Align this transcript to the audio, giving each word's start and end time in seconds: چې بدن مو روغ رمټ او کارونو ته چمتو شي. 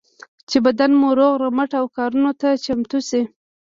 چې 0.49 0.57
بدن 0.65 0.91
مو 0.99 1.09
روغ 1.19 1.33
رمټ 1.43 1.71
او 1.79 1.85
کارونو 1.97 2.31
ته 2.41 2.49
چمتو 2.65 2.99
شي. 3.09 3.21